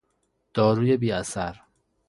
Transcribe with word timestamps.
داروی 0.53 0.97
بیاثر 0.97 1.61